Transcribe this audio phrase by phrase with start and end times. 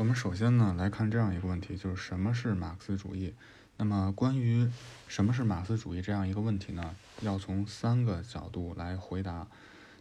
[0.00, 3.34] 我们首先呢来看这样一个问题，就是什么是马克思主义？
[3.76, 4.66] 那么关于
[5.08, 9.46] 什么是马克思主义这样一个问题呢，要从三个角度来回答。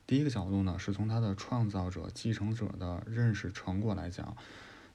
[0.08, 4.38] 第一个角度呢，是从它的创造者、继承者的认识成果来讲。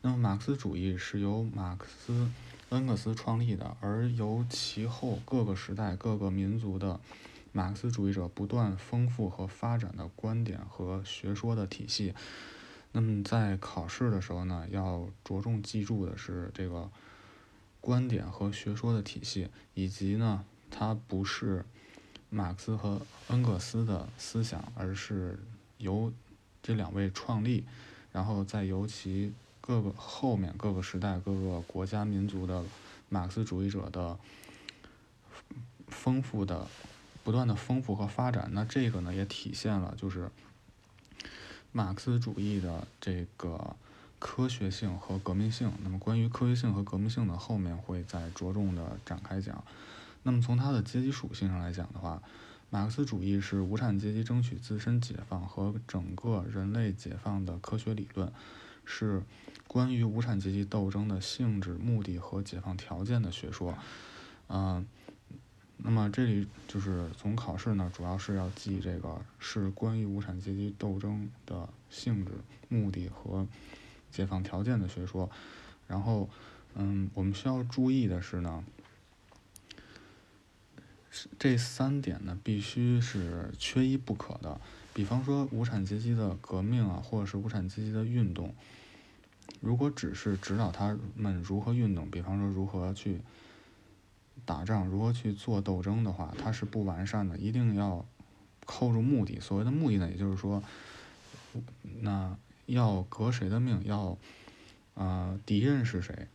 [0.01, 2.31] 那么马克思主义是由马克思、
[2.71, 6.99] 恩格斯创立的，而由其后各个时代、各个民族的
[7.53, 12.15] 马克思主义者不断丰富和发展的观点和学说的体系。
[12.97, 16.89] 那么在考试的时候呢，要着重记住的是这个
[17.80, 21.65] 观点和学说的体系，以及呢，它不是
[22.30, 25.41] 马克思和恩格斯的思想，而是
[25.79, 26.12] 由
[26.62, 27.65] 这两位创立，
[28.12, 32.62] 然后再由其各个后面各个时代各个国家民族的
[33.09, 34.17] 马克思主义者的
[35.89, 36.69] 丰富的
[37.25, 38.48] 不断的丰富和发展。
[38.53, 40.31] 那这个呢，也体现了就是。
[41.77, 43.74] 马克思主义的这个
[44.20, 49.64] 科学性和革命性，那么关于科学性和革命性的后面会再着重的展开讲。
[50.22, 52.22] 那么从它的阶级属性上来讲的话，
[52.70, 58.33] 马克思主义是无产阶级争取自身解放和整个人类解放的科学理论，
[58.84, 59.20] 是
[59.66, 63.77] 关于无产阶级斗争的性质、目的和解放条件的学说。
[64.47, 64.86] 嗯。
[65.77, 72.33] 那么这里就是从考试呢，主要是要记这个是关于无产阶级斗争的性质、
[72.69, 73.47] 目的和
[74.11, 75.28] 解放条件的学说。
[75.86, 76.31] 然后，
[76.75, 78.64] 嗯，我们需要注意的是呢，
[81.39, 84.59] 这三点呢必须是缺一不可的。
[84.94, 88.55] 比方说无产阶级的革命啊，或者是无产阶级的运动，
[89.61, 93.20] 如果只是指导他们如何运动，比方说如何去。
[94.47, 98.05] 打仗如何去做斗争的话，它是不完善的，一定要
[98.67, 99.41] 扣住目的。
[99.41, 100.63] 所谓的目的呢，也就是说，
[102.01, 104.19] 那要革谁的命，要
[104.95, 106.29] 呃敌人是谁，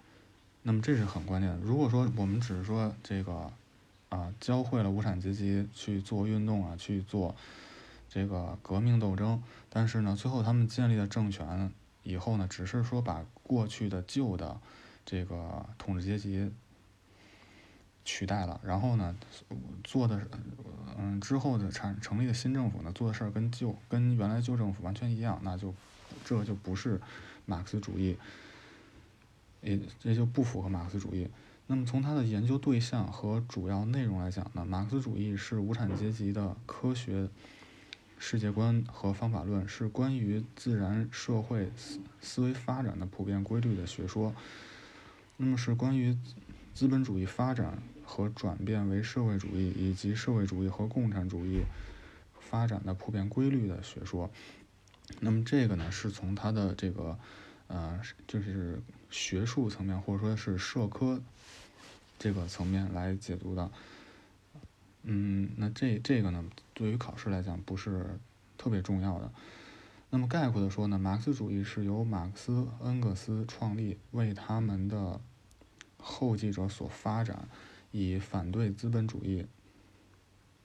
[0.64, 1.58] 那么这是很关键的。
[1.58, 3.52] 如果说我们只是说这个
[4.10, 7.36] 啊教会了无产阶级去做运动啊，去做
[8.10, 11.72] 这个革命斗争，但是呢，最后他们建立了政权
[12.02, 14.60] 以后呢，只是说把过去的旧的
[15.06, 16.52] 这个统治阶级。
[18.10, 19.16] 取代了，然后呢，
[19.84, 20.28] 做的
[20.98, 25.72] 嗯之后的产成立的新政府呢，做的事儿跟旧跟原来旧政府完全一样，那就
[26.26, 27.00] 这就不是
[27.46, 28.18] 马克思主义，
[29.62, 31.30] 也这就不符合马克思主义。
[31.68, 37.30] 那么从它的研究对象和主要内容来讲呢，马克思主义是无产阶级的科学
[38.18, 44.34] 世界观和方法论，是关于自然社会思思维发展的普遍规律的学说。
[45.38, 46.18] 那么是关于
[46.74, 47.78] 资本主义发展。
[48.10, 51.62] 和转变为社会主义以及社会主义和共产主义
[52.40, 54.32] 发展的普遍规律的学说，
[55.20, 57.20] 那么这个呢是从它的这个
[57.68, 58.82] 呃就是
[59.12, 61.22] 学术层面或者说是社科
[62.18, 63.72] 这个层面来解读的，
[65.04, 66.44] 嗯，那这这个呢
[66.74, 68.20] 对于考试来讲不是
[68.58, 69.32] 特别重要的。
[70.10, 75.22] 那么概括的说呢，马克思主义是由马克思、恩格斯创立，为他们的
[76.00, 77.48] 后继者所发展。
[77.92, 79.48] 以反对资本主义、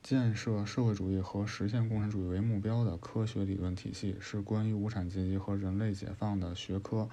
[0.03, 7.09] 建设社会主义和实现共产主义为目标的科学理论体系，是关于无产阶级和人类解放的学科。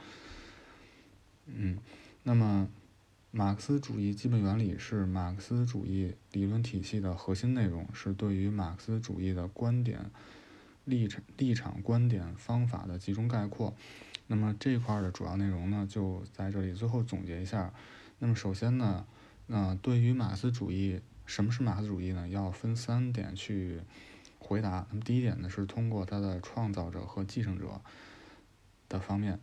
[1.47, 1.79] 嗯，
[2.23, 2.69] 那么
[3.31, 10.11] 马克思主义基本原理是马克思主义理论体系的核心内容，是对于马克思主义的观点、
[10.85, 13.75] 立场、立场、观点、方法的集中概括。
[14.27, 17.73] 那么这块的主要内容呢，就在这里最后总结一下。
[18.19, 19.07] 那么首先呢。
[19.55, 22.27] 那对于马克思主义，什么是马克思主义呢？
[22.27, 23.83] 要分三点去
[24.39, 24.87] 回答。
[24.89, 27.83] 那么第一点呢，是通过它的创造者和继承者
[28.89, 29.37] 的方面；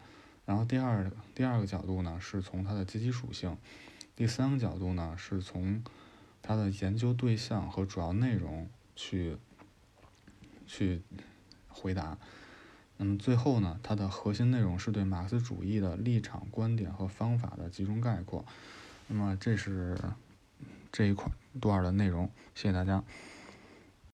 [0.47, 3.51] 然后第二第二个角度呢，是从它的阶级属性；
[4.15, 5.83] 第三个角度呢，是从
[6.41, 9.37] 它的研究对象和主要内容去
[10.65, 11.03] 去
[11.67, 12.17] 回答。
[12.97, 18.43] 那么最后呢，它的核心内容是对马克思主义的立场、观点和方法的集中概括。
[19.11, 19.97] 那么这是
[20.91, 21.27] 这一块
[21.59, 23.03] 段的内容，谢谢大家。